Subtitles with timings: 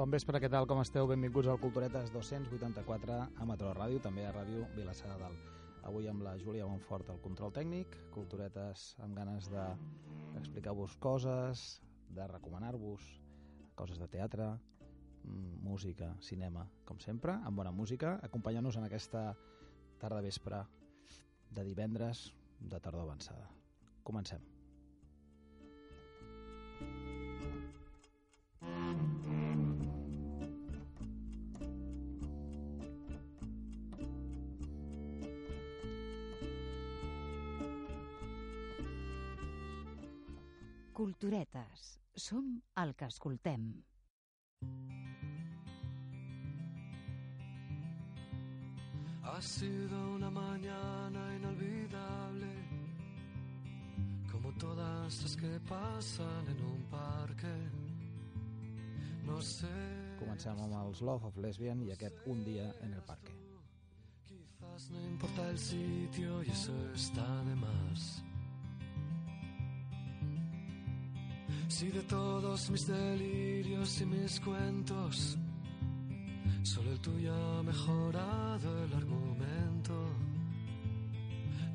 [0.00, 1.04] Bon vespre, què tal, com esteu?
[1.10, 5.42] Benvinguts al Culturetes 284 a Metro Ràdio, també a Ràdio Vilassar de Dalt.
[5.90, 11.64] Avui amb la Júlia Bonfort al control tècnic, Culturetes amb ganes d'explicar-vos coses,
[12.16, 13.04] de recomanar-vos
[13.76, 19.36] coses de teatre, mm, música, cinema, com sempre, amb bona música, acompanyant-nos en aquesta
[19.98, 20.62] tarda vespre
[21.50, 23.50] de divendres de tardor avançada.
[24.02, 24.59] Comencem.
[41.00, 41.98] Culturetes.
[42.12, 43.62] Som el que escoltem.
[49.22, 52.52] Ha sido una mañana inolvidable,
[54.30, 57.56] como todas las que pasan en un parque.
[59.24, 59.72] No sé.
[60.20, 63.32] Comencem amb els Love of Lesbian i aquest Un dia en el parque.
[64.28, 68.22] Quizás no importa el sitio y eso está de más.
[71.80, 75.38] Si de todos mis delirios y mis cuentos,
[76.62, 79.94] solo el tuyo ha mejorado el argumento.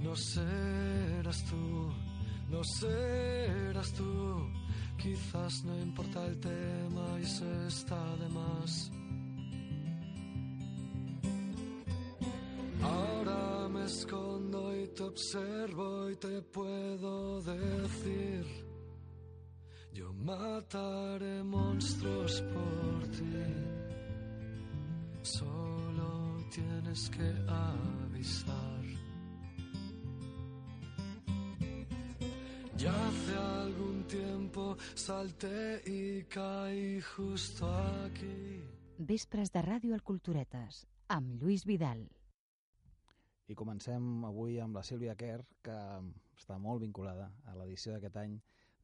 [0.03, 1.91] No serás tú,
[2.51, 4.47] no serás tú.
[4.95, 8.91] Quizás no importa el tema y eso está de más.
[12.83, 18.64] Ahora me escondo y te observo y te puedo decir.
[19.95, 23.45] Yo mataré monstruos por ti.
[25.21, 28.83] Solo tienes que avisar.
[32.75, 37.65] Ya hace algún tiempo salté y caí justo
[38.03, 38.67] aquí.
[38.97, 42.03] Vespres de ràdio al Culturetes, amb Lluís Vidal.
[43.47, 45.79] I comencem avui amb la Sílvia Kerr, que
[46.35, 48.35] està molt vinculada a l'edició d'aquest any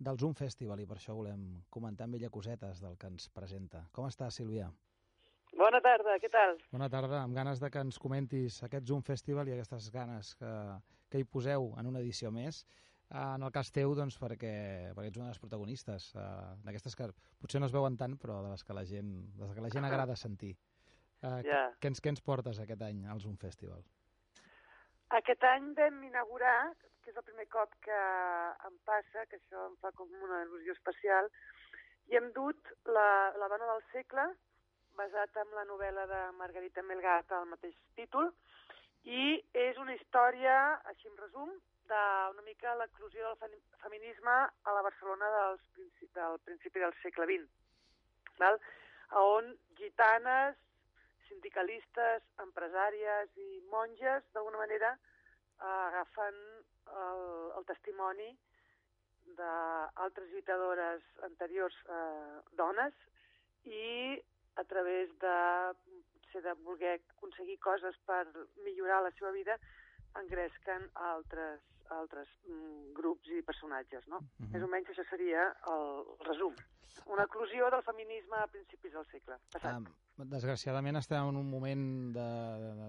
[0.01, 3.83] del Zoom Festival i per això volem comentar amb ella cosetes del que ens presenta.
[3.93, 4.71] Com està, Sílvia?
[5.57, 6.55] Bona tarda, què tal?
[6.71, 10.51] Bona tarda, amb ganes de que ens comentis aquest Zoom Festival i aquestes ganes que,
[11.11, 12.63] que hi poseu en una edició més.
[13.11, 14.51] En el cas teu, doncs, perquè,
[14.95, 17.09] perquè ets una de les protagonistes, uh, d'aquestes que
[17.43, 19.69] potser no es veuen tant, però de les que la gent, de les que la
[19.73, 20.53] gent agrada sentir.
[21.21, 21.65] Uh, Ja.
[21.77, 23.83] què, ens, què ens portes aquest any al Zoom Festival?
[25.17, 26.71] Aquest any vam inaugurar,
[27.03, 27.97] que és el primer cop que
[28.69, 31.27] em passa, que això em fa com una il·lusió especial,
[32.07, 33.09] i hem dut la,
[33.41, 34.29] la dona del segle,
[34.99, 38.31] basat en la novel·la de Margarita Melgat al mateix títol,
[39.03, 40.55] i és una història,
[40.93, 41.51] així en resum,
[41.91, 47.27] d'una mica l'eclusió del femi- feminisme a la Barcelona dels principi, del principi del segle
[47.27, 47.49] XX,
[48.39, 48.61] val?
[49.19, 50.55] on gitanes,
[51.31, 56.39] sindicalistes, empresàries i monges, d'alguna manera, eh, agafen
[56.91, 57.25] el,
[57.57, 58.29] el testimoni
[59.37, 62.93] d'altres lluitadores anteriors eh, dones
[63.63, 64.19] i
[64.59, 65.35] a través de,
[66.31, 68.25] potser de voler aconseguir coses per
[68.65, 69.57] millorar la seva vida,
[70.19, 71.61] engresquen altres,
[71.95, 74.21] altres mm, grups i personatges, no?
[74.39, 74.51] Mhm.
[74.53, 76.55] Més o menys això seria el resum.
[77.07, 79.77] Una eclusió del feminisme a principis del segle passat.
[79.79, 82.13] Um, desgraciadament estem en un moment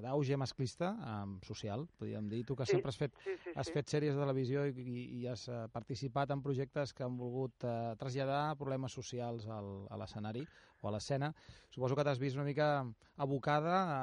[0.02, 2.42] d'auge masclista um, social, podríem dir.
[2.44, 3.72] Tu que Sí, sempre has fet, sí, sí, has sí.
[3.72, 7.64] fet sèries de televisió i, i, i has uh, participat en projectes que han volgut
[7.64, 10.44] uh, traslladar problemes socials al, a l'escenari
[10.82, 11.32] o a l'escena.
[11.70, 12.84] Suposo que t'has vist una mica
[13.16, 14.00] abocada a,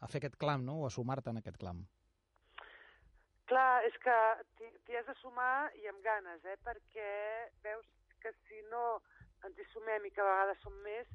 [0.00, 1.86] a fer aquest clam, no?, o a sumar-te en aquest clam.
[3.46, 4.14] Clar, és que
[4.58, 6.56] t'hi has de sumar i amb ganes, eh?
[6.66, 7.10] perquè
[7.62, 7.86] veus
[8.22, 8.98] que si no
[9.46, 11.12] ens hi sumem i que a vegades som més,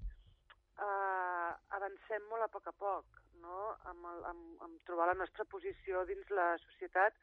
[0.86, 1.50] eh,
[1.80, 3.58] avancem molt a poc a poc, no?
[3.92, 7.20] amb, el, amb, amb trobar la nostra posició dins la societat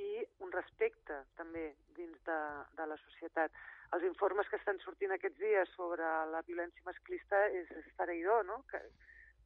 [0.00, 1.66] i un respecte també
[1.98, 2.38] dins de,
[2.80, 3.52] de la societat.
[3.92, 8.62] Els informes que estan sortint aquests dies sobre la violència masclista és esfereïdor, no?
[8.72, 8.80] Que,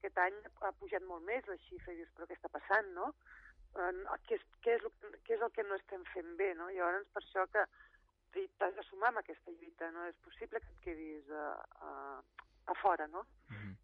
[0.00, 3.10] aquest any ha pujat molt més la xifra i dius, però què està passant, no?
[3.78, 3.92] Eh,
[4.26, 6.70] què, és, què, és, què és el que no estem fent bé, no?
[6.74, 7.66] Llavors, per això que
[8.32, 10.06] t'has de sumar amb aquesta lluita, no?
[10.10, 11.46] És possible que et quedis a,
[11.86, 11.92] a,
[12.70, 13.26] a fora, no?
[13.50, 13.78] Mm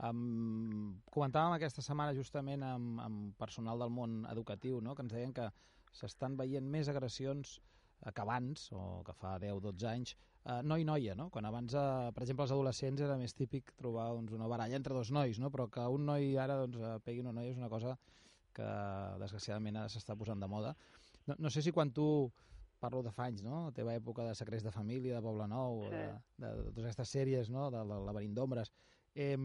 [0.00, 4.94] Um, comentàvem aquesta setmana justament amb, amb personal del món educatiu, no?
[4.96, 5.50] que ens deien que
[5.92, 10.14] s'estan veient més agressions eh, que abans, o que fa 10-12 anys,
[10.46, 11.28] eh, noi-noia, no?
[11.34, 14.96] Quan abans, eh, per exemple, els adolescents era més típic trobar doncs, una baralla entre
[14.96, 15.52] dos nois, no?
[15.52, 17.98] Però que un noi ara doncs, eh, pegui una noia és una cosa
[18.54, 18.68] que,
[19.22, 20.74] desgraciadament, ara s'està posant de moda.
[21.26, 22.30] No, no sé si quan tu
[22.80, 23.66] parlo de fa anys, no?
[23.66, 25.90] La teva època de Secrets de Família, de Poble Nou, Sí.
[25.90, 26.06] de,
[26.38, 27.70] de, de totes aquestes sèries, no?
[27.70, 28.72] De la Laberint d'Ombres,
[29.14, 29.36] Eh,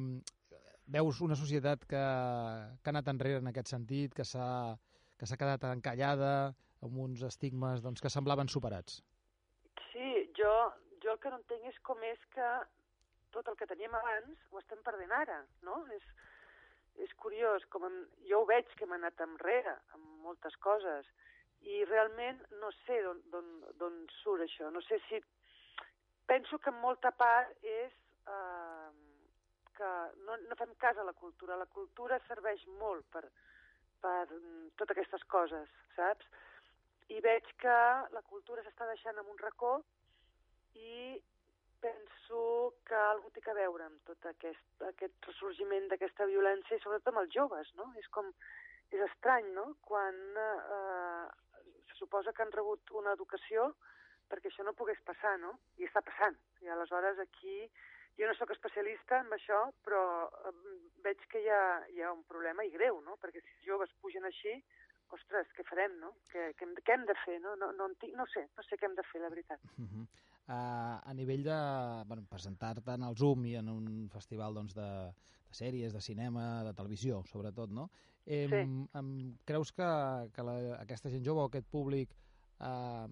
[0.86, 4.78] veus una societat que, que ha anat enrere en aquest sentit, que s'ha
[5.18, 6.54] que s'ha quedat encallada
[6.84, 9.00] amb uns estigmes doncs, que semblaven superats.
[9.92, 10.52] Sí, jo,
[11.02, 12.50] jo el que no entenc és com és que
[13.32, 15.80] tot el que teníem abans ho estem perdent ara, no?
[15.96, 16.04] És,
[17.04, 17.96] és curiós, com en,
[18.30, 21.10] jo ho veig que hem anat enrere amb moltes coses
[21.66, 23.02] i realment no sé
[23.34, 25.22] d'on surt això, no sé si...
[26.26, 27.92] Penso que en molta part és
[28.34, 28.88] eh,
[29.78, 29.90] que
[30.26, 31.58] no, no fem cas a la cultura.
[31.60, 33.22] La cultura serveix molt per,
[34.02, 36.26] per mm, totes aquestes coses, saps?
[37.14, 37.78] I veig que
[38.16, 39.76] la cultura s'està deixant en un racó
[40.82, 41.20] i
[41.86, 47.12] penso que algú té que veure amb tot aquest, aquest ressorgiment d'aquesta violència i sobretot
[47.12, 47.92] amb els joves, no?
[48.02, 48.32] És com...
[48.94, 51.26] És estrany, no?, quan eh,
[51.90, 53.72] se suposa que han rebut una educació
[54.30, 55.56] perquè això no pogués passar, no?
[55.82, 56.38] I està passant.
[56.62, 57.58] I aleshores aquí
[58.18, 60.02] jo no sóc especialista en això, però
[60.50, 60.54] eh,
[61.06, 63.18] veig que hi ha, hi ha un problema i greu, no?
[63.22, 64.54] Perquè si els joves pugen així,
[65.18, 66.14] ostres, què farem, no?
[66.32, 67.58] Què, què, hem, què hem de fer, no?
[67.62, 69.62] No, no, tinc, no sé, no sé què hem de fer, la veritat.
[69.76, 70.06] Uh -huh.
[70.48, 71.60] Uh, a nivell de
[72.08, 74.90] bueno, presentar-te en el Zoom i en un festival doncs, de,
[75.50, 77.90] de sèries, de cinema, de televisió, sobretot, no?
[78.26, 78.64] Eh, sí.
[78.98, 79.10] em,
[79.46, 79.88] creus que,
[80.34, 82.10] que la, aquesta gent jove o aquest públic
[82.58, 83.08] eh,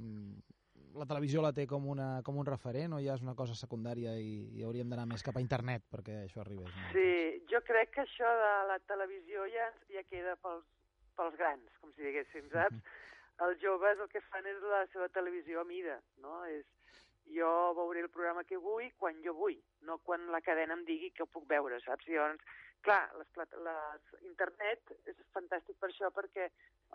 [0.98, 4.14] la televisió la té com, una, com un referent o ja és una cosa secundària
[4.22, 6.70] i, i hauríem d'anar més cap a internet perquè això arribés?
[6.74, 6.92] No?
[6.96, 7.08] Sí,
[7.50, 10.66] jo crec que això de la televisió ja, ja queda pels,
[11.18, 12.78] pels grans, com si diguéssim, saps?
[12.78, 13.00] Mm -hmm.
[13.44, 16.46] Els joves el que fan és la seva televisió a mida, no?
[16.46, 16.66] És,
[17.32, 21.12] jo veuré el programa que vull quan jo vull, no quan la cadena em digui
[21.12, 22.08] que ho puc veure, saps?
[22.08, 22.42] Llavors,
[22.84, 26.50] clar, les, les, internet és fantàstic per això, perquè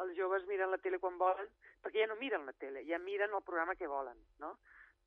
[0.04, 1.48] els joves miren la tele quan volen,
[1.82, 4.56] perquè ja no miren la tele, ja miren el programa que volen, no?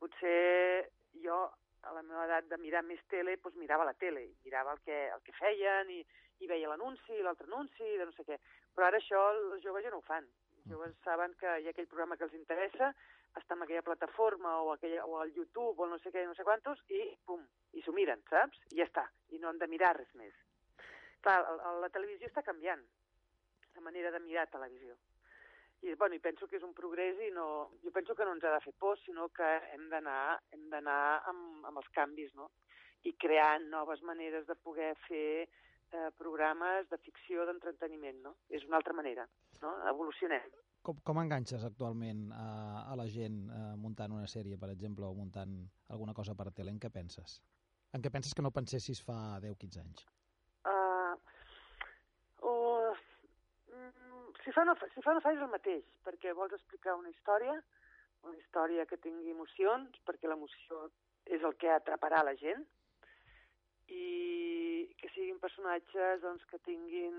[0.01, 0.89] Potser
[1.23, 1.43] jo,
[1.83, 4.97] a la meva edat de mirar més tele, doncs mirava la tele, mirava el que,
[5.13, 6.01] el que feien i,
[6.41, 8.37] i veia l'anunci, l'altre anunci, de no sé què.
[8.75, 10.27] Però ara això els joves ja no ho fan.
[10.57, 12.91] Els joves saben que hi ha aquell programa que els interessa,
[13.39, 16.43] està en aquella plataforma o, aquella, o al YouTube o no sé què, no sé
[16.47, 17.43] quantos, i pum,
[17.77, 18.59] i s'ho miren, saps?
[18.73, 20.35] I ja està, i no han de mirar res més.
[21.23, 21.37] Clar,
[21.79, 22.81] la televisió està canviant,
[23.75, 24.97] la manera de mirar televisió.
[25.81, 27.45] I, bueno, i penso que és un progrés i no,
[27.81, 31.23] jo penso que no ens ha de fer por, sinó que hem d'anar hem d'anar
[31.31, 32.51] amb, amb els canvis, no?
[33.09, 38.35] I creant noves maneres de poder fer eh, programes de ficció, d'entreteniment, no?
[38.49, 39.25] És una altra manera,
[39.63, 39.73] no?
[39.89, 40.53] Evolucionem.
[40.81, 42.47] Com, com enganxes actualment a,
[42.89, 45.59] a la gent eh, muntant una sèrie, per exemple, o muntant
[45.93, 46.73] alguna cosa per tele?
[46.73, 47.37] En què penses?
[47.93, 50.07] En què penses que no pensessis fa 10-15 anys?
[54.43, 57.55] si fa, no, si fa no fa és el mateix, perquè vols explicar una història,
[58.27, 60.87] una història que tingui emocions, perquè l'emoció
[61.31, 62.65] és el que atraparà la gent,
[63.91, 67.15] i que siguin personatges doncs, que tinguin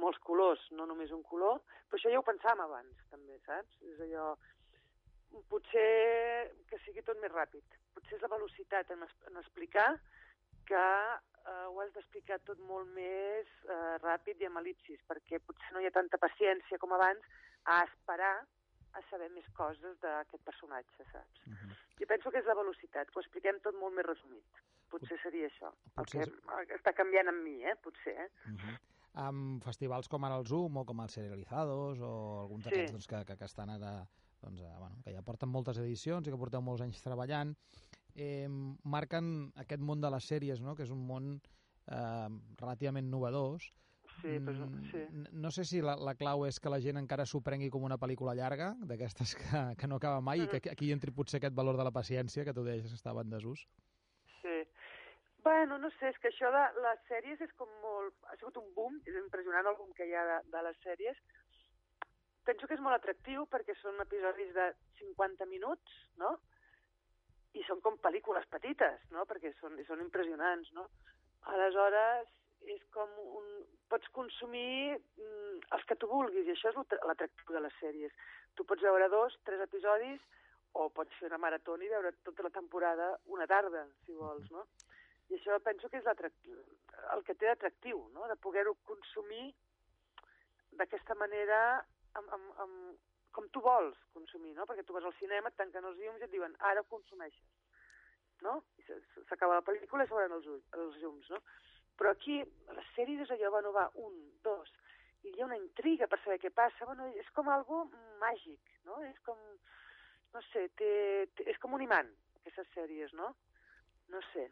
[0.00, 3.78] molts colors, no només un color, però això ja ho pensàvem abans, també, saps?
[3.92, 4.32] És allò...
[5.48, 7.64] Potser que sigui tot més ràpid.
[7.96, 9.86] Potser és la velocitat en, es, en explicar
[10.68, 15.72] que eh, ho has d'explicar tot molt més eh, ràpid i amb elipsis, perquè potser
[15.72, 17.24] no hi ha tanta paciència com abans
[17.64, 18.34] a esperar
[18.92, 21.46] a saber més coses d'aquest personatge, saps?
[21.46, 21.74] Uh -huh.
[22.00, 24.62] Jo penso que és la velocitat, que ho expliquem tot molt més resumit.
[24.90, 25.72] Potser seria això.
[25.96, 26.28] Potser...
[26.58, 27.76] El que està canviant amb mi, eh?
[27.84, 28.30] Potser, eh?
[28.46, 28.76] Uh -huh.
[29.20, 32.96] Amb festivals com ara el Zoom o com els Serializados o alguns d'aquests sí.
[32.96, 33.96] doncs, que, que, que estan ara
[34.40, 37.52] doncs, eh, bueno, que ja porten moltes edicions i que porteu molts anys treballant
[38.14, 38.48] eh,
[38.84, 40.74] marquen aquest món de les sèries, no?
[40.76, 42.28] que és un món eh,
[42.60, 43.70] relativament novedós.
[44.20, 45.04] Sí, però, mm, sí.
[45.32, 47.98] No sé si la, la clau és que la gent encara s'ho prengui com una
[47.98, 50.44] pel·lícula llarga, d'aquestes que, que no acaba mai, mm.
[50.44, 53.24] i que aquí entri potser aquest valor de la paciència que tu deies que estava
[53.24, 53.64] en desús.
[55.42, 58.14] Bueno, no sé, és que això de les sèries és com molt...
[58.30, 61.18] Ha sigut un boom, és impressionant el boom que hi ha de, de les sèries.
[62.46, 64.68] Penso que és molt atractiu perquè són episodis de
[65.00, 66.36] 50 minuts, no?
[67.58, 69.26] i són com pel·lícules petites, no?
[69.28, 70.70] perquè són, són impressionants.
[70.78, 70.86] No?
[71.54, 72.30] Aleshores,
[72.70, 73.50] és com un...
[73.92, 78.14] pots consumir mm, els que tu vulguis, i això és l'atractiu de les sèries.
[78.56, 80.22] Tu pots veure dos, tres episodis,
[80.78, 84.64] o pots fer una maratona i veure tota la temporada una tarda, si vols, no?
[85.32, 88.28] I això penso que és el que té d'atractiu, no?
[88.28, 89.46] de poder-ho consumir
[90.76, 91.60] d'aquesta manera
[92.18, 92.98] amb, amb, amb,
[93.32, 94.66] com tu vols consumir, no?
[94.68, 97.44] Perquè tu vas al cinema, et tanquen els llums i et diuen ara consumeixes,
[98.44, 98.58] no?
[99.30, 101.40] S'acaba la pel·lícula i s'obren els, els llums, no?
[101.96, 102.40] Però aquí,
[102.76, 104.72] les sèries és allò, bueno, va, un, dos,
[105.24, 107.84] i hi ha una intriga per saber què passa, bueno, és com algo
[108.20, 109.00] màgic, no?
[109.08, 109.40] És com,
[110.36, 110.92] no sé, té,
[111.36, 112.10] té, és com un imant,
[112.42, 113.32] aquestes sèries, no?
[114.12, 114.50] No sé.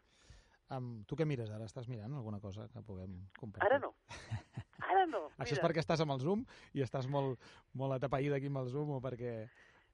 [0.71, 1.65] Um, tu què mires ara?
[1.67, 3.67] Estàs mirant alguna cosa que puguem compartir?
[3.67, 3.89] Ara no.
[4.91, 5.25] Ara no.
[5.37, 5.65] Això és Mira.
[5.67, 7.39] perquè estàs amb el Zoom i estàs molt,
[7.77, 9.33] molt atapeïda aquí amb el Zoom o perquè...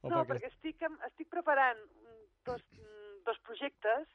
[0.05, 1.79] O No, perquè estic, amb- estic preparant
[2.45, 4.07] dos, mm, dos projectes,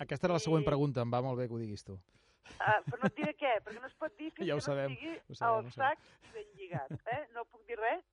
[0.00, 1.94] Aquesta era la següent i- pregunta, em va molt bé que ho diguis tu.
[1.96, 4.64] uh, però no et diré què, perquè no es pot dir fins Ja ho que
[4.68, 6.92] sabem, no estigui ho sabem, al sac i ben lligat.
[7.16, 7.20] Eh?
[7.34, 8.04] No puc dir res,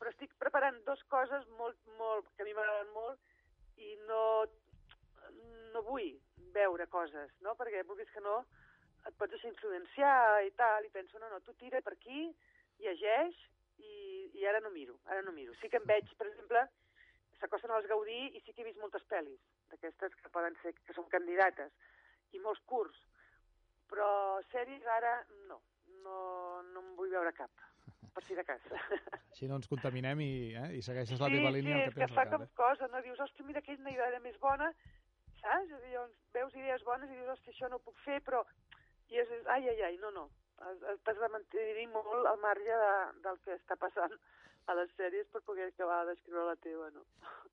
[0.00, 3.20] però estic preparant dos coses molt, molt, que a mi m'agraden molt
[3.80, 4.22] i no,
[5.74, 6.12] no vull
[6.54, 7.56] veure coses, no?
[7.58, 8.42] perquè vulguis que no
[9.08, 12.28] et pots deixar influenciar i tal, i penso, no, no, tu tira per aquí,
[12.82, 13.38] llegeix,
[13.82, 15.54] i, i ara no miro, ara no miro.
[15.60, 16.62] Sí que em veig, per exemple,
[17.40, 19.40] s'acosten als Gaudí i sí que he vist moltes pel·lis,
[19.72, 21.74] d'aquestes que poden ser, que són candidates,
[22.32, 22.98] i molts curts,
[23.90, 24.08] però
[24.52, 25.18] sèries ara
[25.48, 25.58] no,
[26.04, 26.16] no,
[26.70, 27.50] no en vull veure cap,
[28.14, 28.62] per si de cas.
[29.32, 32.04] Així no ens contaminem i, eh, i segueixes la sí, teva línia sí, que que
[32.04, 32.46] tens fa cap.
[32.58, 33.02] cosa, no?
[33.04, 34.70] Dius, hòstia, mira, aquella idea més bona,
[35.42, 35.72] saps?
[35.82, 38.44] Llavors, veus idees bones i dius, hòstia, això no ho puc fer, però...
[39.12, 40.28] I és, ai, ai, ai, no, no.
[40.62, 42.92] Has- has- T'has de mantenir molt al marge de,
[43.26, 44.14] del que està passant
[44.70, 47.02] a les sèries per poder acabar d'escriure la teva, no?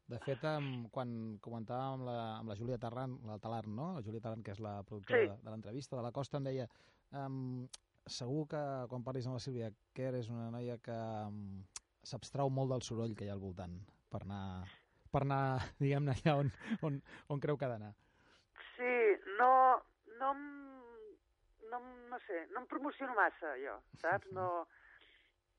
[0.10, 1.12] De fet, em, quan
[1.44, 3.90] comentàvem amb la, amb la Júlia Tarran, la Talarn, no?
[3.98, 5.28] La Júlia Tarran, que és la productora Sí.
[5.34, 6.70] de, de l'entrevista, de la Costa, em deia
[7.12, 7.68] um,
[8.06, 8.62] segur que
[8.94, 10.96] quan parlis amb la Sílvia Kerr és una noia que
[11.28, 11.64] um,
[12.06, 13.76] s'abstrau molt del soroll que hi ha al voltant
[14.10, 14.66] per anar,
[15.14, 15.42] per anar
[15.84, 16.52] diguem-ne, allà on,
[16.88, 17.02] on,
[17.34, 17.94] on creu que ha d'anar.
[18.76, 18.94] Sí,
[19.40, 19.52] no,
[20.22, 20.34] no,
[21.72, 21.82] no,
[22.14, 24.32] no sé, no em promociono massa, jo, saps?
[24.36, 24.48] No,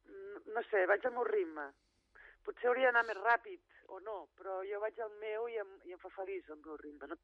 [0.09, 1.71] no, no sé, vaig al meu ritme.
[2.47, 5.95] Potser hauria d'anar més ràpid, o no, però jo vaig al meu i em, i
[5.97, 7.11] em fa feliç el meu ritme.
[7.11, 7.19] No,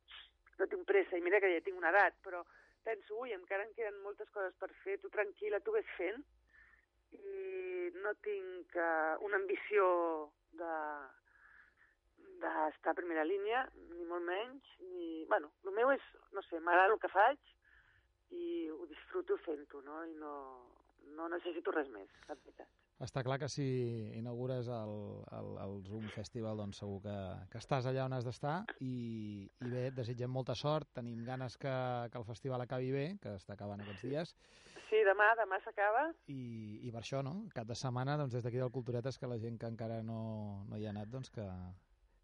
[0.60, 2.42] no tinc pressa, i mira que ja tinc una edat, però
[2.86, 6.22] penso, ui, encara em queden moltes coses per fer, tu tranquil·la, tu ves fent,
[7.16, 9.86] i no tinc uh, una ambició
[10.60, 10.72] de
[12.42, 13.64] d'estar a primera línia,
[13.96, 15.24] ni molt menys, ni...
[15.30, 16.02] Bueno, el meu és,
[16.36, 17.52] no sé, m'agrada el que faig
[18.36, 20.00] i ho disfruto fent-ho, no?
[20.06, 20.32] I no,
[21.16, 22.68] no necessito res més, la veritat.
[23.04, 23.64] Està clar que si
[24.16, 24.94] inaugures el,
[25.36, 27.16] el, el Zoom Festival, doncs segur que,
[27.52, 31.74] que estàs allà on has d'estar i, i bé, desitgem molta sort, tenim ganes que,
[32.08, 34.32] que el festival acabi bé, que està acabant aquests dies,
[34.86, 36.04] Sí, demà, demà s'acaba.
[36.30, 39.38] i, i per això, no?, cap de setmana, doncs des d'aquí del Culturetes, que la
[39.42, 41.44] gent que encara no, no hi ha anat, doncs que,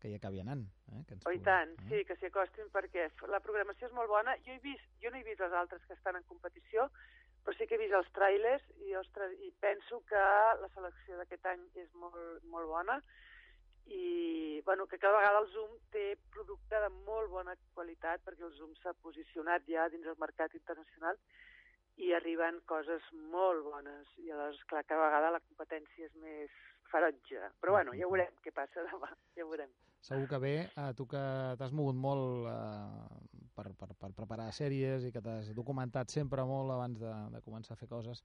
[0.03, 0.67] que hi acabi anant.
[0.91, 1.01] Eh?
[1.07, 1.89] Que ens Oh, i tant, eh?
[1.89, 4.35] sí, que s'hi acostin perquè la programació és molt bona.
[4.47, 6.89] Jo, he vist, jo no he vist les altres que estan en competició,
[7.43, 10.25] però sí que he vist els trailers i, ostres, i penso que
[10.63, 12.99] la selecció d'aquest any és molt, molt bona
[13.87, 18.55] i bueno, que cada vegada el Zoom té producte de molt bona qualitat perquè el
[18.55, 21.19] Zoom s'ha posicionat ja dins el mercat internacional
[21.99, 26.55] i arriben coses molt bones i aleshores, clar, cada vegada la competència és més
[26.93, 27.51] ferotge.
[27.61, 29.73] Però bueno, ja veurem què passa demà, ja veurem.
[30.03, 31.23] Segur que bé, eh, tu que
[31.59, 36.75] t'has mogut molt eh, per, per, per preparar sèries i que t'has documentat sempre molt
[36.75, 38.25] abans de, de començar a fer coses,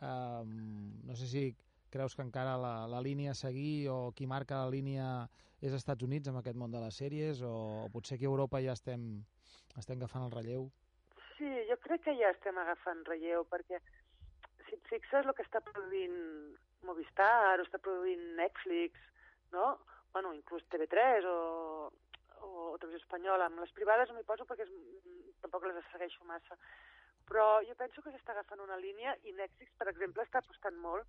[0.00, 1.42] eh, no sé si
[1.92, 5.08] creus que encara la, la línia a seguir o qui marca la línia
[5.60, 7.52] és Estats Units amb aquest món de les sèries o,
[7.84, 9.04] o potser aquí a Europa ja estem,
[9.76, 10.68] estem agafant el relleu?
[11.36, 13.82] Sí, jo crec que ja estem agafant relleu, perquè
[14.64, 16.16] si et fixes el que està produint
[16.88, 18.96] Movistar, o està produint Netflix,
[19.52, 19.74] no?
[20.18, 21.92] Bueno, inclús TV3 o,
[22.42, 23.44] o, Televisió Espanyola.
[23.46, 24.70] Amb les privades no m'hi poso perquè és,
[25.44, 26.56] tampoc les segueixo massa.
[27.28, 31.06] Però jo penso que s'està agafant una línia i Netflix, per exemple, està apostant molt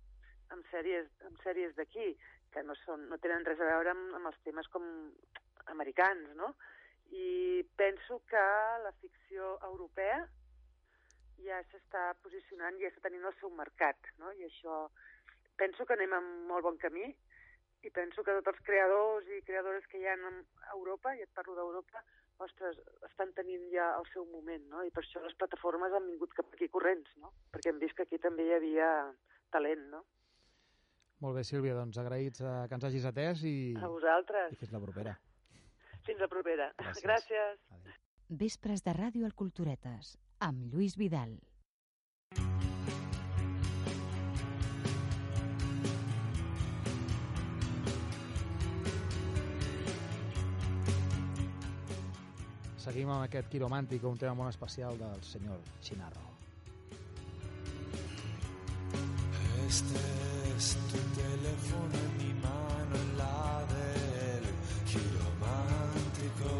[0.54, 2.12] amb sèries, amb sèries d'aquí,
[2.54, 4.86] que no, són, no tenen res a veure amb, amb els temes com
[5.74, 6.52] americans, no?
[7.10, 8.44] I penso que
[8.84, 10.20] la ficció europea
[11.48, 14.30] ja s'està posicionant, ja està tenint el seu mercat, no?
[14.38, 14.84] I això
[15.58, 17.10] penso que anem en molt bon camí
[17.82, 21.30] i penso que tots els creadors i creadores que hi ha a Europa, i et
[21.34, 22.02] parlo d'Europa,
[22.44, 24.84] ostres, estan tenint ja el seu moment, no?
[24.84, 27.32] I per això les plataformes han vingut cap aquí corrents, no?
[27.52, 28.88] Perquè hem vist que aquí també hi havia
[29.52, 30.04] talent, no?
[31.20, 34.54] Molt bé, Sílvia, doncs agraïts eh, que ens hagis atès i, A vosaltres.
[34.54, 35.18] i fins la propera.
[36.06, 36.70] Fins la propera.
[36.78, 37.04] Gràcies.
[37.04, 37.60] Gràcies.
[37.76, 37.98] Adéu.
[38.40, 41.34] Vespres de ràdio al Culturetes, amb Lluís Vidal.
[52.90, 56.24] Seguim amb aquest quiromàntic, un tema molt especial del senyor Chinarro.
[59.66, 60.00] Este
[60.56, 63.44] es tu teléfono en mi mano, en la
[63.74, 64.48] del
[64.90, 66.50] giromántico.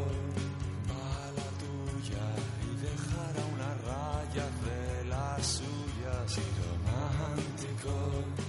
[0.92, 1.10] Va
[1.40, 2.26] la tuya
[2.62, 6.38] y dejará una raya de las suyas.
[6.38, 8.39] Giromántico.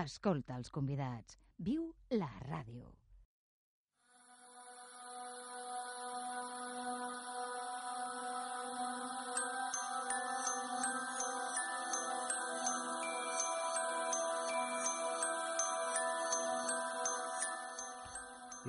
[0.00, 1.34] Escolta els convidats.
[1.66, 1.82] Viu
[2.14, 2.86] la ràdio.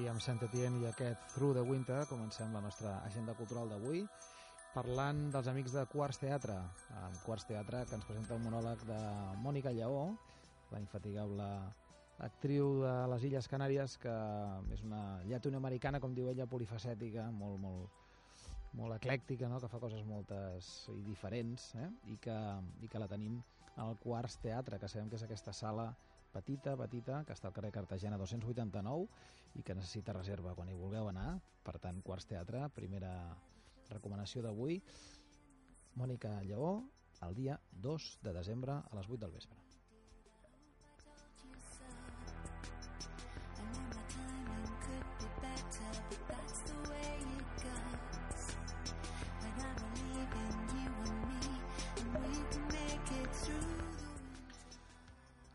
[0.02, 4.04] I amb Sant Etienne i aquest Through the Winter comencem la nostra agenda cultural d'avui
[4.74, 6.58] parlant dels amics de Quarts Teatre.
[7.06, 9.00] El Quarts Teatre que ens presenta un monòleg de
[9.46, 10.12] Mònica Lleó,
[10.72, 11.48] la infatigable
[12.22, 14.14] actriu de les Illes Canàries que
[14.74, 18.02] és una llatinoamericana, com diu ella, polifacètica, molt, molt,
[18.78, 19.60] molt eclèctica, no?
[19.60, 21.90] que fa coses moltes i diferents eh?
[22.14, 22.38] I, que,
[22.86, 23.42] i que la tenim
[23.82, 25.90] al Quarts Teatre, que sabem que és aquesta sala
[26.32, 29.08] petita, petita, que està al carrer Cartagena 289
[29.60, 31.40] i que necessita reserva quan hi vulgueu anar.
[31.66, 33.14] Per tant, Quarts Teatre, primera
[33.90, 34.80] recomanació d'avui.
[36.00, 36.78] Mònica Lleó,
[37.28, 39.61] el dia 2 de desembre a les 8 del vespre.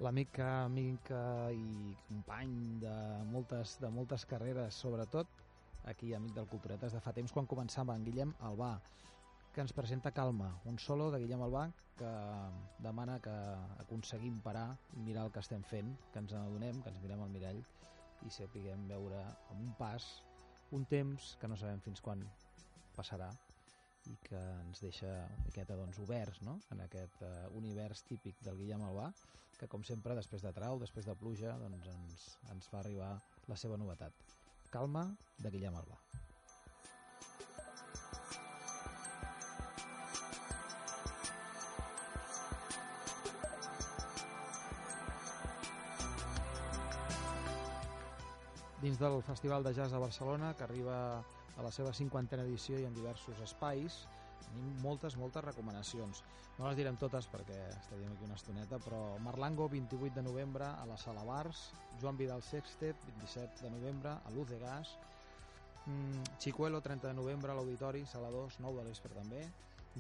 [0.07, 2.95] L'amic, amic eh, i company de
[3.33, 5.27] moltes, de moltes carreres, sobretot,
[5.91, 8.77] aquí amic del Culturetes de fa temps, quan començava en Guillem Albà,
[9.57, 11.65] que ens presenta Calma, un solo de Guillem Albà
[11.99, 12.13] que
[12.85, 13.35] demana que
[13.83, 17.33] aconseguim parar i mirar el que estem fent, que ens n'adonem, que ens mirem al
[17.33, 17.63] mirall
[18.29, 20.07] i sapiguem veure amb un pas
[20.77, 22.23] un temps que no sabem fins quan
[22.95, 23.33] passarà
[24.13, 26.61] i que ens deixa una miqueta doncs, oberts no?
[26.71, 29.09] en aquest uh, univers típic del Guillem Albà,
[29.57, 33.15] que com sempre, després de trau, després de pluja, doncs ens, ens fa arribar
[33.49, 34.13] la seva novetat.
[34.71, 35.07] Calma,
[35.41, 36.01] de Guillem Albà.
[48.83, 50.99] Dins del Festival de Jazz de Barcelona, que arriba
[51.57, 54.05] a la seva cinquantena edició i en diversos espais,
[54.57, 56.23] tenim moltes, moltes recomanacions.
[56.57, 60.87] No les direm totes perquè estaríem aquí una estoneta, però Marlango, 28 de novembre, a
[60.89, 64.97] la Sala Bars, Joan Vidal Sextet, 27 de novembre, a Luz de Gas,
[65.87, 69.47] mm, Chicuelo, 30 de novembre, a l'Auditori, Sala 2, 9 de l'Esper també,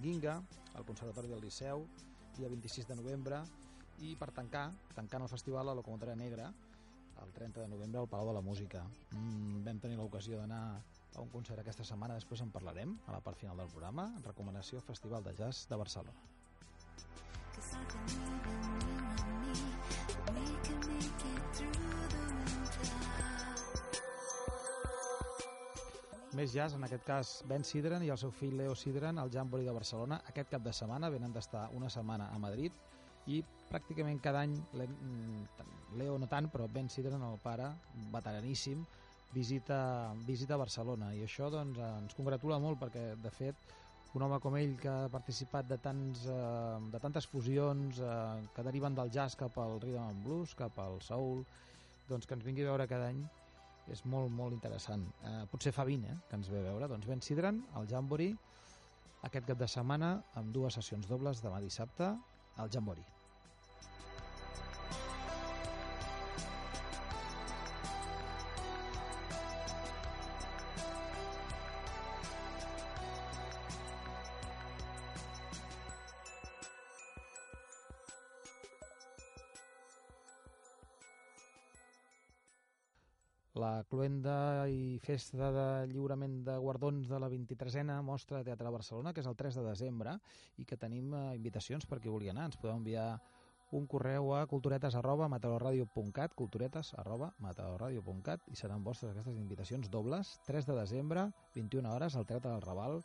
[0.01, 0.43] Ginga,
[0.75, 1.87] al Conservatori del Liceu,
[2.37, 3.43] dia 26 de novembre,
[3.99, 6.53] i per tancar, tancant el festival a la Locomotora Negra,
[7.23, 8.85] el 30 de novembre al Palau de la Música.
[9.13, 10.83] Mm, vam tenir l'ocasió d'anar
[11.17, 14.11] a un concert aquesta setmana, després en parlarem a la part final del programa.
[14.25, 16.13] Recomanació Festival de Jazz de Barcelona.
[26.37, 29.65] Més jazz, en aquest cas Ben Sidran i el seu fill Leo Sidran al Jamboree
[29.65, 30.21] de Barcelona.
[30.29, 32.77] Aquest cap de setmana venen d'estar una setmana a Madrid
[33.33, 37.71] i pràcticament cada any, mm, Leo no tant, però Ben Sidran, el pare,
[38.13, 38.85] veteraníssim,
[39.35, 43.75] visita, visita Barcelona i això doncs, ens congratula molt perquè de fet
[44.17, 48.65] un home com ell que ha participat de, tants, eh, de tantes fusions eh, que
[48.65, 51.45] deriven del jazz cap al rhythm and blues, cap al soul
[52.09, 53.25] doncs que ens vingui a veure cada any
[53.93, 55.05] és molt, molt interessant.
[55.23, 56.89] Eh, potser fa 20, eh, que ens ve a veure.
[56.91, 58.35] Doncs Ben Sidran, al Jamboree,
[59.29, 62.15] aquest cap de setmana, amb dues sessions dobles demà dissabte,
[62.57, 63.16] al Jamboree.
[83.57, 88.75] La cluenda i festa de lliurament de guardons de la 23a Mostra de Teatre de
[88.75, 90.19] Barcelona, que és el 3 de desembre,
[90.61, 92.51] i que tenim eh, invitacions per qui vulgui anar.
[92.51, 93.09] Ens podeu enviar
[93.77, 100.37] un correu a culturetes arroba meteororadio.cat culturetes arroba meteororadio.cat i seran vostres aquestes invitacions dobles
[100.47, 103.03] 3 de desembre, 21 hores al Teatre del Raval,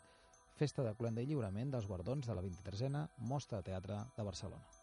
[0.54, 4.81] festa de cluenda i lliurament dels guardons de la 23a Mostra de Teatre de Barcelona.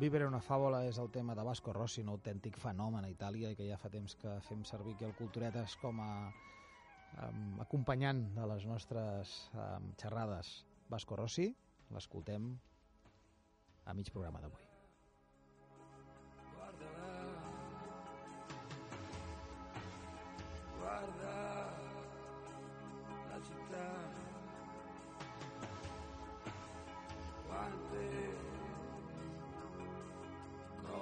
[0.00, 3.58] Vivere una fàbula és el tema de Vasco Rossi, un autèntic fenomen a Itàlia i
[3.58, 6.08] que ja fa temps que fem servir aquí el Culturetes com a
[7.26, 10.54] um, acompanyant de les nostres um, xerrades.
[10.88, 11.50] Vasco Rossi,
[11.92, 12.48] l'escoltem
[13.84, 14.69] a mig programa d'avui.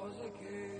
[0.08, 0.77] Okay.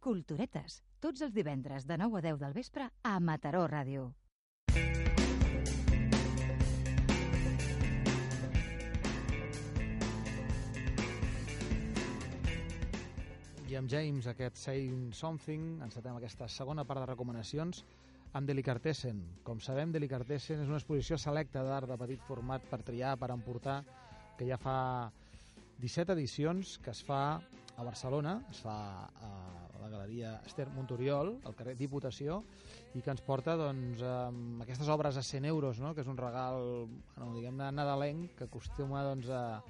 [0.00, 4.06] Culturetes, tots els divendres de 9 a 10 del vespre a Mataró Ràdio.
[13.68, 17.84] I amb James, aquest Saying Something, encetem aquesta segona part de recomanacions
[18.32, 19.20] amb Delicatessen.
[19.44, 23.82] Com sabem, Delicatessen és una exposició selecta d'art de petit format per triar, per emportar,
[24.40, 24.78] que ja fa
[25.84, 27.24] 17 edicions, que es fa
[27.76, 28.80] a Barcelona, es fa
[29.20, 29.59] a
[29.90, 32.40] Galeria Esther Montoriol, al carrer Diputació,
[32.94, 35.94] i que ens porta doncs, amb aquestes obres a 100 euros, no?
[35.94, 39.60] que és un regal, bueno, diguem-ne, nadalenc, que acostuma doncs, a,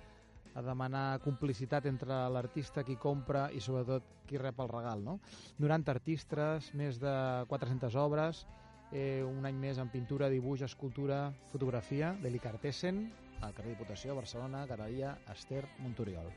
[0.54, 5.04] a demanar complicitat entre l'artista qui compra i sobretot qui rep el regal.
[5.04, 5.18] No?
[5.58, 7.14] 90 artistes, més de
[7.50, 8.44] 400 obres,
[8.92, 13.08] eh, un any més en pintura, dibuix, escultura, fotografia, Delicatessen,
[13.40, 16.30] al carrer Diputació, Barcelona, Galeria Esther Montoriol.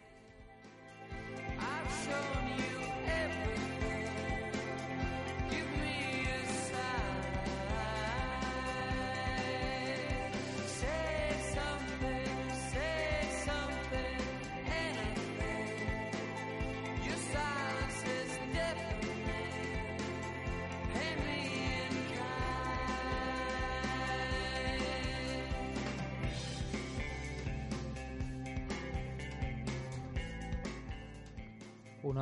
[1.59, 2.82] I've shown you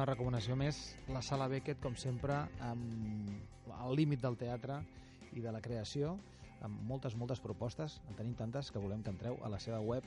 [0.02, 0.78] Una recomanació més,
[1.14, 2.34] la Sala Beckett, com sempre,
[2.66, 4.80] amb al límit del teatre
[5.38, 6.16] i de la creació,
[6.66, 10.02] amb moltes, moltes propostes, en tenim tantes que volem que entreu a la seva web,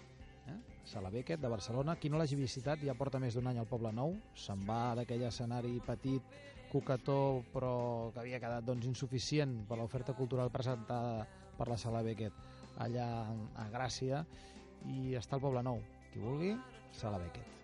[0.50, 0.58] eh?
[0.90, 1.94] Sala Beckett, de Barcelona.
[1.94, 5.28] Qui no l'hagi visitat, ja porta més d'un any al Poble Nou, se'n va d'aquell
[5.30, 6.36] escenari petit,
[6.74, 7.74] coquetó, però
[8.10, 11.22] que havia quedat doncs, insuficient per l'oferta cultural presentada
[11.54, 13.12] per la Sala Beckett allà
[13.62, 14.26] a Gràcia,
[14.90, 15.78] i està al Poble Nou.
[16.10, 16.56] Qui vulgui,
[16.90, 17.63] Sala Beckett.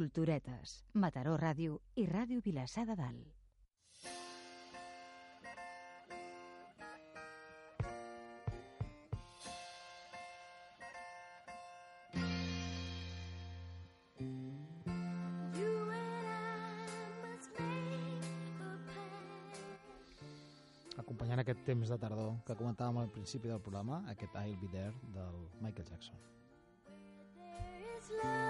[0.00, 3.34] Culturetes, Mataró Ràdio i Ràdio Vilassar de Dalt.
[20.96, 24.94] Acompanyant aquest temps de tardor que comentàvem al principi del programa, aquest I'll Be There
[25.18, 26.16] del Michael Jackson.
[27.36, 28.49] There is love.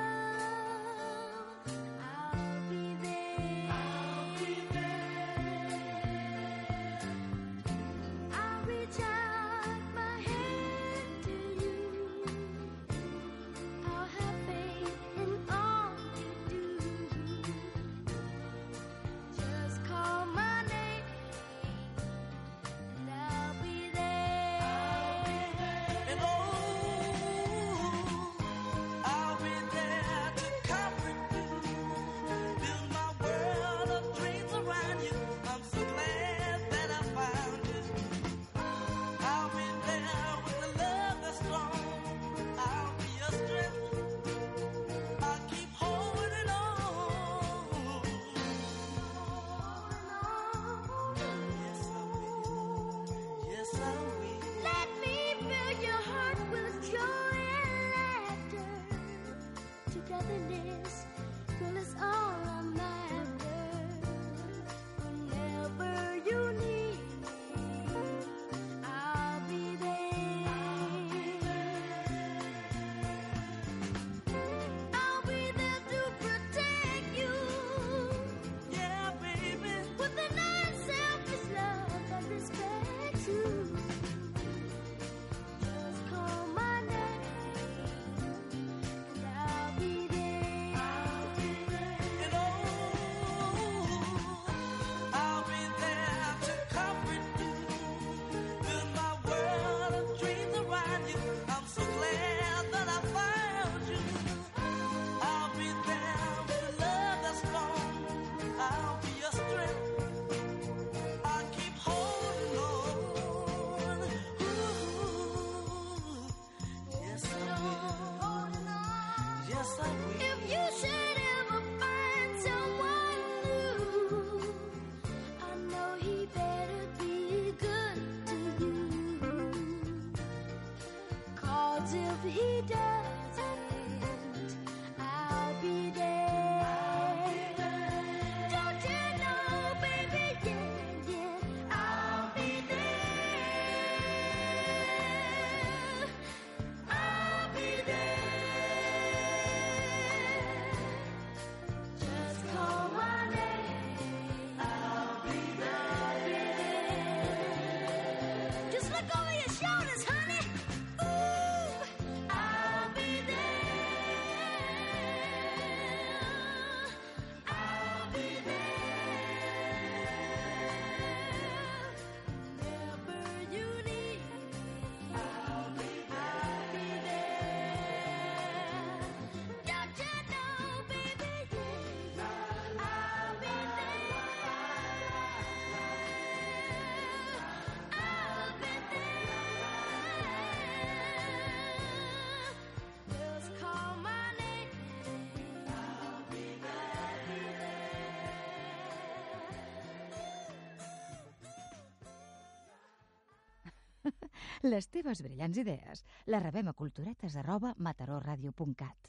[204.61, 209.07] Les teves brillants idees les rebem a culturetes arroba matarorradio.cat.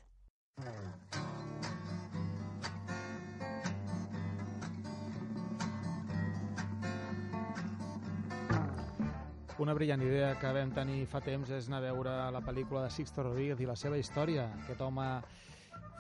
[9.60, 12.93] Una brillant idea que vam tenir fa temps és anar a veure la pel·lícula de
[12.95, 14.45] Sixto Rodríguez i la seva història.
[14.62, 15.10] Aquest home,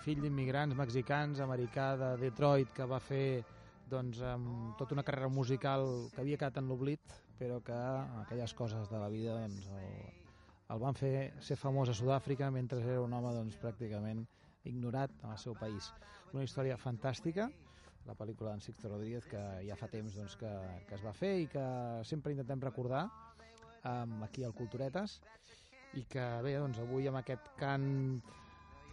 [0.05, 3.43] fill d'immigrants mexicans, americà de Detroit, que va fer
[3.91, 7.73] doncs, amb tota una carrera musical que havia quedat en l'oblit, però que
[8.21, 9.89] aquelles coses de la vida doncs, el,
[10.75, 14.21] el van fer ser famós a Sud-àfrica mentre era un home doncs, pràcticament
[14.69, 15.89] ignorat en el seu país.
[16.35, 17.49] Una història fantàstica,
[18.05, 20.53] la pel·lícula d'en Sixto Rodríguez, que ja fa temps doncs, que,
[20.85, 21.65] que es va fer i que
[22.05, 25.17] sempre intentem recordar um, aquí al Culturetes
[25.97, 27.89] i que bé, doncs avui amb aquest cant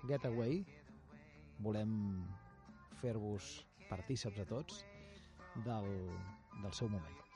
[0.09, 0.63] Getaway
[1.61, 1.95] volem
[3.05, 3.59] fer-vos
[3.93, 4.85] partíceps a tots
[5.69, 5.89] del,
[6.65, 7.28] del seu moment.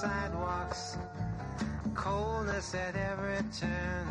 [0.00, 0.96] Sidewalks,
[1.94, 4.06] coldness at every turn.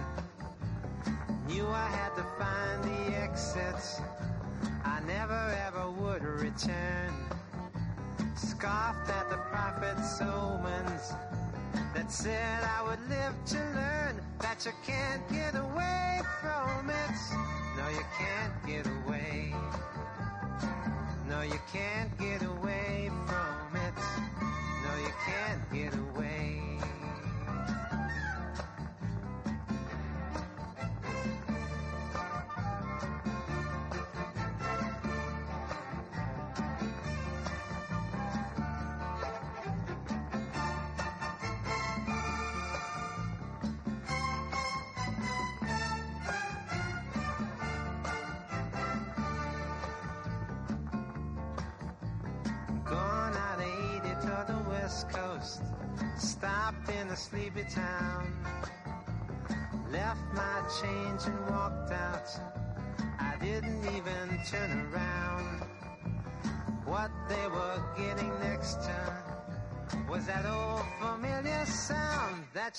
[1.48, 4.00] Knew I had to find the exits.
[4.86, 7.12] I never ever would return.
[8.36, 11.14] Scoffed at the prophet's omens
[11.96, 17.18] that said I would live to learn that you can't get away from it.
[17.78, 19.56] No, you can't get away.
[21.28, 22.59] No, you can't get away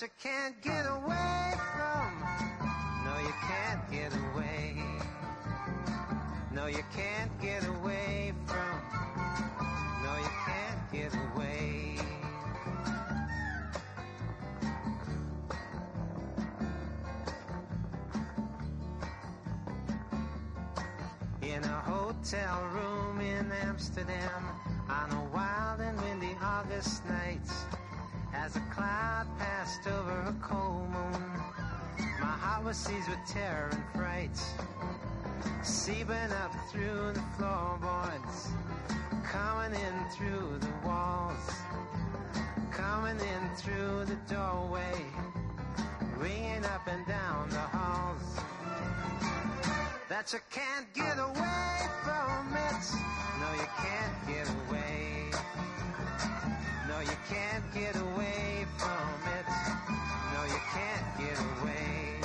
[0.00, 2.24] that you can't get away from.
[3.04, 4.76] No, you can't get away.
[6.52, 8.80] No, you can't get away from.
[10.02, 11.98] No, you can't get away.
[21.42, 24.44] In a hotel room in Amsterdam
[24.88, 27.19] on a wild and windy August night,
[28.50, 31.22] as a cloud passed over a cold moon,
[32.20, 34.36] my heart was seized with terror and fright,
[35.62, 38.48] seeping up through the floorboards
[39.22, 41.50] coming in through the walls,
[42.72, 44.94] coming in through the doorway,
[46.18, 48.40] ringing up and down the halls.
[50.08, 52.84] That you can't get away from it.
[53.38, 55.30] No, you can't get away.
[56.90, 59.46] No, you can't get away from it.
[60.34, 62.20] No, you can't get away.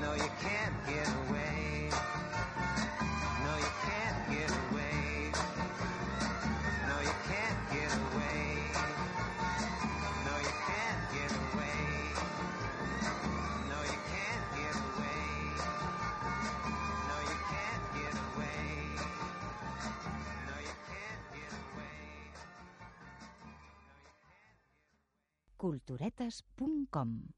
[0.00, 1.23] No, you can't get away.
[25.64, 27.33] culturetes.com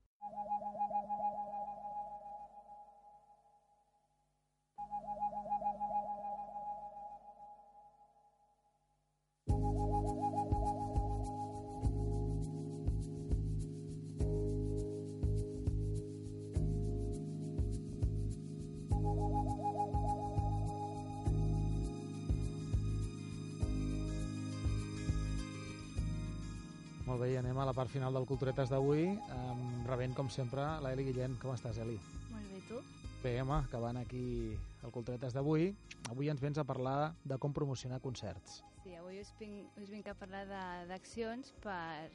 [27.16, 30.66] Molt bé, i anem a la part final del Culturetes d'avui, um, rebent, com sempre,
[30.84, 31.38] l'Eli Guillén.
[31.40, 31.94] Com estàs, Eli?
[32.28, 32.82] Molt bé, tu?
[33.22, 34.52] Bé, home, acabant aquí
[34.84, 35.70] el Culturetes d'avui,
[36.12, 38.58] avui ens vens a parlar de com promocionar concerts.
[38.82, 42.10] Sí, avui us vinc, us vinc a parlar de- d'accions per,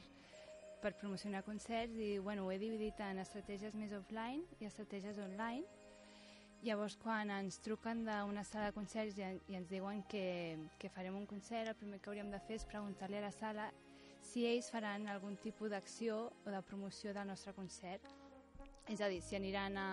[0.86, 5.66] per promocionar concerts i bueno, ho he dividit en estratègies més offline i estratègies online.
[6.62, 11.16] Llavors, quan ens truquen d'una sala de concerts i, i ens diuen que, que farem
[11.18, 13.72] un concert, el primer que hauríem de fer és preguntar-li a la sala
[14.22, 18.06] si ells faran algun tipus d'acció o de promoció del nostre concert.
[18.88, 19.88] És a dir, si aniran a,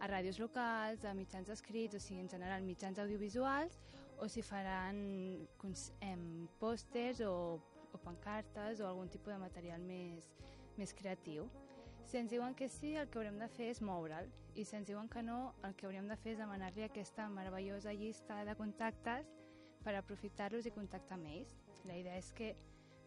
[0.00, 3.78] a ràdios locals, a mitjans escrits, o sigui, en general mitjans audiovisuals,
[4.18, 4.98] o si faran
[6.02, 6.24] em,
[6.58, 7.60] pòsters o,
[7.92, 10.26] o pancartes o algun tipus de material més,
[10.76, 11.46] més creatiu.
[12.08, 14.30] Si ens diuen que sí, el que haurem de fer és moure'l.
[14.58, 17.92] I si ens diuen que no, el que hauríem de fer és demanar-li aquesta meravellosa
[17.94, 19.28] llista de contactes
[19.84, 21.54] per aprofitar-los i contactar amb ells.
[21.86, 22.54] La idea és que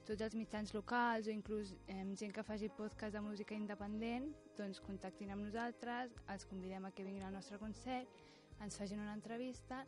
[0.07, 4.81] tots els mitjans locals o inclús eh, gent que faci podcast de música independent doncs
[4.85, 8.09] contactin amb nosaltres, els convidem a que vinguin al nostre concert,
[8.61, 9.85] ens facin una entrevista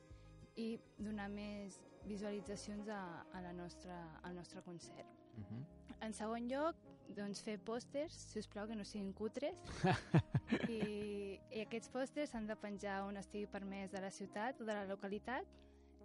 [0.60, 3.04] i donar més visualitzacions a,
[3.34, 5.10] a la nostra, al nostre concert.
[5.38, 5.64] Uh -huh.
[6.02, 6.76] En segon lloc,
[7.16, 9.58] doncs fer pòsters, si us plau que no siguin cutres.
[10.70, 14.74] I, I aquests pòsters s'han de penjar on estigui permès de la ciutat o de
[14.74, 15.46] la localitat.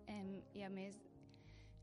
[0.06, 0.98] Em, I a més,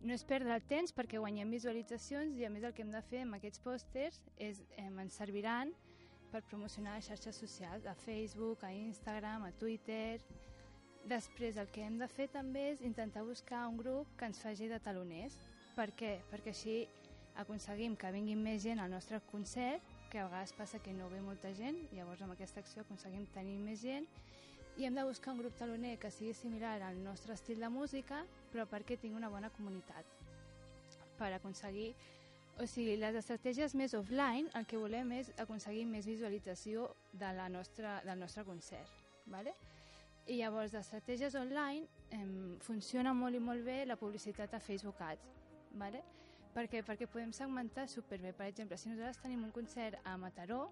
[0.01, 3.01] no és perdre el temps perquè guanyem visualitzacions i a més el que hem de
[3.09, 5.73] fer amb aquests pòsters és, em, ens serviran
[6.31, 10.19] per promocionar les xarxes socials, a Facebook, a Instagram, a Twitter...
[11.05, 14.65] Després el que hem de fer també és intentar buscar un grup que ens faci
[14.65, 15.35] de taloners.
[15.75, 16.15] Per què?
[16.31, 16.77] Perquè així
[17.37, 21.19] aconseguim que vinguin més gent al nostre concert, que a vegades passa que no ve
[21.21, 24.09] molta gent, llavors amb aquesta acció aconseguim tenir més gent,
[24.77, 28.25] i hem de buscar un grup taloner que sigui similar al nostre estil de música,
[28.51, 30.05] però perquè tingui una bona comunitat.
[31.17, 31.93] Per aconseguir...
[32.55, 37.49] O sigui, les estratègies més offline, el que volem és aconseguir més visualització de la
[37.51, 38.93] nostra, del nostre concert.
[39.25, 39.51] ¿vale?
[40.31, 41.83] I llavors, d'estratègies online,
[42.15, 45.27] em, funciona molt i molt bé la publicitat a Facebook Ads.
[45.75, 45.99] ¿vale?
[46.55, 46.79] Per què?
[46.87, 48.31] Perquè podem segmentar superbé.
[48.31, 50.69] Per exemple, si nosaltres tenim un concert a Mataró,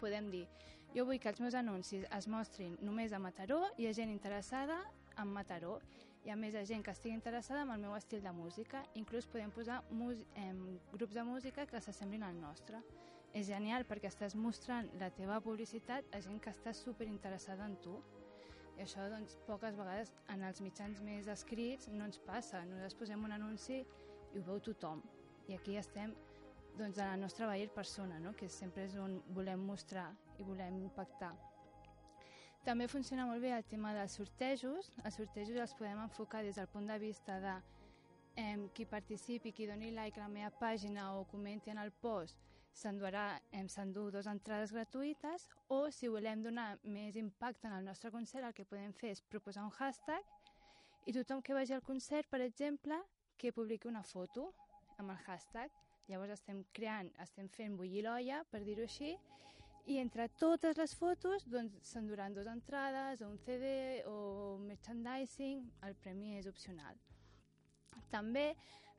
[0.00, 0.46] podem dir
[0.94, 4.80] jo vull que els meus anuncis es mostrin només a Mataró i a gent interessada
[5.22, 5.76] en Mataró
[6.26, 8.82] i a més a gent que estigui interessada en el meu estil de música.
[8.98, 9.80] Inclús podem posar
[10.36, 10.58] em,
[10.92, 12.82] grups de música que s'assemblin al nostre.
[13.32, 17.76] És genial perquè estàs mostrant la teva publicitat a gent que està super interessada en
[17.84, 18.00] tu.
[18.76, 22.64] I això, doncs, poques vegades en els mitjans més escrits no ens passa.
[22.66, 25.04] Nosaltres posem un anunci i ho veu tothom.
[25.48, 26.16] I aquí estem
[26.78, 28.34] doncs, a la nostra Bayer persona, no?
[28.36, 31.32] que sempre és on volem mostrar i volem impactar.
[32.64, 34.90] També funciona molt bé el tema dels sortejos.
[35.04, 37.54] Els sortejos els podem enfocar des del punt de vista de
[38.36, 42.36] eh, qui participi, qui doni like a la meva pàgina o comenti en el post,
[42.72, 48.12] s'endurà, em s'endú dues entrades gratuïtes o si volem donar més impacte en el nostre
[48.14, 50.24] concert el que podem fer és proposar un hashtag
[51.06, 53.00] i tothom que vagi al concert, per exemple,
[53.40, 54.50] que publiqui una foto
[54.98, 55.72] amb el hashtag.
[56.10, 59.14] Llavors estem creant, estem fent bullir l'olla, per dir-ho així,
[59.90, 65.96] i entre totes les fotos doncs, s'enduran dues entrades, o un CD o merchandising, el
[66.02, 66.98] premi és opcional.
[68.10, 68.50] També,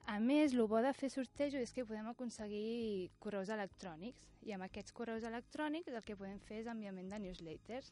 [0.07, 4.65] a més, el bo de fer sortejo és que podem aconseguir correus electrònics i amb
[4.65, 7.91] aquests correus electrònics el que podem fer és enviament de newsletters.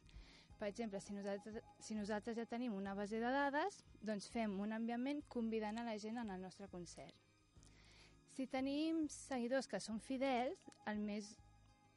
[0.59, 4.76] Per exemple, si nosaltres, si nosaltres ja tenim una base de dades, doncs fem un
[4.76, 7.28] enviament convidant a la gent en el nostre concert.
[8.40, 11.26] Si tenim seguidors que són fidels, el més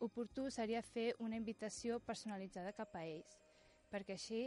[0.02, 3.36] oportú seria fer una invitació personalitzada cap a ells,
[3.92, 4.40] perquè així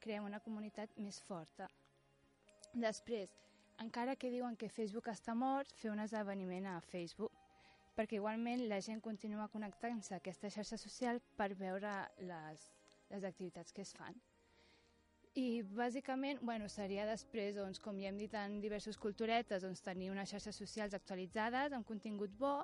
[0.00, 1.68] creem una comunitat més forta.
[2.72, 3.36] Després,
[3.84, 7.36] encara que diuen que Facebook està mort, fer un esdeveniment a Facebook,
[8.00, 11.98] perquè igualment la gent continua connectant-se a aquesta xarxa social per veure
[12.32, 12.68] les,
[13.12, 14.16] les activitats que es fan.
[15.34, 20.10] I bàsicament, bueno, seria després, doncs, com ja hem dit en diversos culturetes, doncs, tenir
[20.12, 22.58] unes xarxes socials actualitzades amb contingut bo.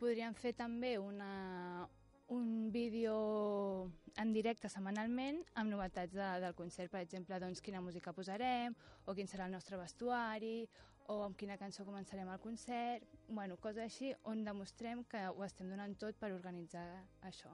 [0.00, 1.86] Podríem fer també una,
[2.32, 8.16] un vídeo en directe setmanalment amb novetats de, del concert, per exemple, doncs, quina música
[8.16, 10.64] posarem, o quin serà el nostre vestuari,
[11.12, 15.68] o amb quina cançó començarem el concert, bueno, coses així, on demostrem que ho estem
[15.68, 16.86] donant tot per organitzar
[17.28, 17.52] això.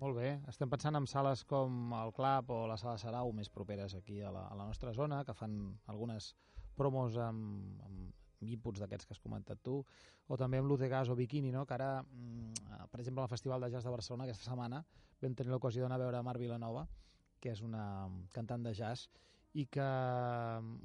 [0.00, 3.92] Molt bé, estem pensant en sales com el Club o la Sala Sarau, més properes
[3.98, 5.58] aquí a la, a la nostra zona, que fan
[5.92, 6.30] algunes
[6.78, 9.74] promos amb, amb inputs d'aquests que has comentat tu,
[10.24, 11.66] o també amb l'Utegas o Bikini, no?
[11.68, 14.80] que ara, mm, per exemple, al Festival de Jazz de Barcelona aquesta setmana
[15.20, 16.86] vam tenir l'ocasió d'anar a veure Mar Vilanova,
[17.36, 17.84] que és una
[18.32, 19.10] cantant de jazz,
[19.52, 19.84] i que,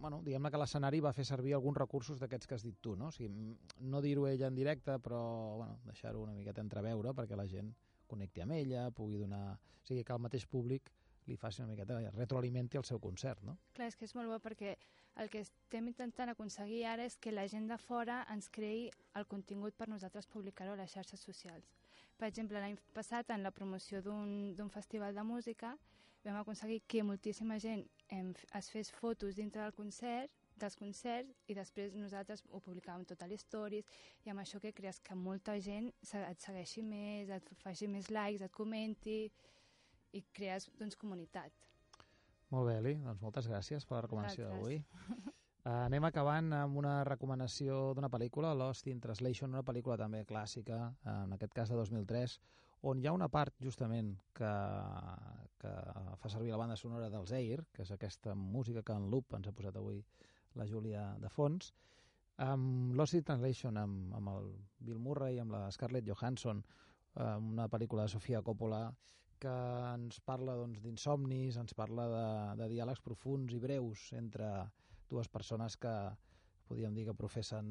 [0.01, 3.13] bueno, diguem-ne que l'escenari va fer servir alguns recursos d'aquests que has dit tu, no?
[3.13, 5.23] O sigui, no dir-ho ella en directe, però
[5.61, 7.71] bueno, deixar-ho una miqueta entreveure perquè la gent
[8.09, 9.55] connecti amb ella, pugui donar...
[9.55, 10.89] O sigui, que el mateix públic
[11.29, 13.57] li faci una miqueta, retroalimenti el seu concert, no?
[13.77, 14.75] Clar, és que és molt bo perquè
[15.21, 19.27] el que estem intentant aconseguir ara és que la gent de fora ens creï el
[19.31, 21.69] contingut per nosaltres publicar-ho a les xarxes socials.
[22.17, 25.75] Per exemple, l'any passat, en la promoció d'un festival de música,
[26.25, 31.55] vam aconseguir que moltíssima gent em, es fes fotos dintre del concert dels concerts i
[31.57, 33.87] després nosaltres ho publicàvem tot a les stories
[34.25, 38.45] i amb això que crees que molta gent et segueixi més, et faci més likes,
[38.45, 39.19] et comenti
[40.15, 41.51] i crees doncs, comunitat.
[42.53, 42.93] Molt bé, Eli.
[43.03, 44.77] Doncs moltes gràcies per la recomanació d'avui.
[45.65, 50.93] Uh, anem acabant amb una recomanació d'una pel·lícula, Lost in Translation, una pel·lícula també clàssica,
[51.15, 52.37] en aquest cas de 2003,
[52.85, 54.51] on hi ha una part justament que,
[55.59, 55.73] que
[56.21, 59.49] fa servir la banda sonora dels Air, que és aquesta música que en loop ens
[59.49, 60.03] ha posat avui
[60.55, 61.73] la Júlia de fons,
[62.43, 64.49] amb Lost Translation, amb, amb el
[64.79, 66.63] Bill Murray, amb la Scarlett Johansson,
[67.15, 68.89] eh, una pel·lícula de Sofia Coppola
[69.39, 69.53] que
[69.93, 72.25] ens parla doncs, d'insomnis, ens parla de,
[72.61, 74.49] de diàlegs profuns i breus entre
[75.09, 75.93] dues persones que
[76.67, 77.67] podríem dir que professen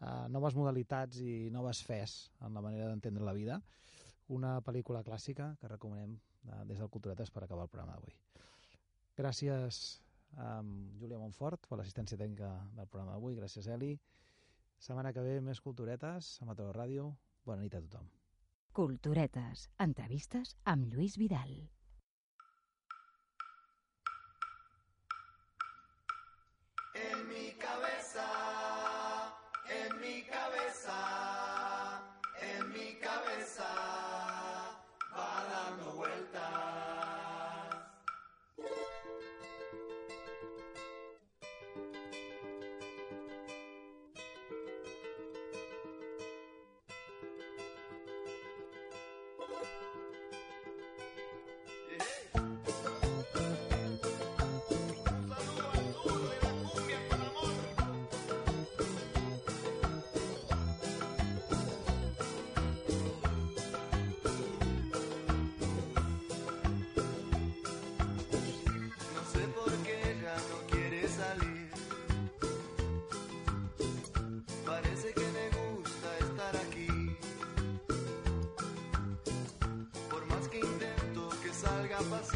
[0.00, 3.60] eh, noves modalitats i noves fes en la manera d'entendre la vida.
[4.34, 8.16] Una pel·lícula clàssica que recomanem eh, des del Culturetes per acabar el programa d'avui.
[9.16, 10.02] Gràcies
[10.36, 10.60] a
[11.00, 13.36] Júlia Montfort per l'assistència tècnica del programa d'avui.
[13.38, 13.94] Gràcies, Eli.
[14.78, 17.08] Setmana que ve més Culturetes a Mataró Ràdio.
[17.46, 18.10] Bona nit a tothom.
[18.76, 19.70] Culturetes.
[19.80, 21.75] Entrevistes amb Lluís Vidal.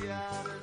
[0.01, 0.59] Por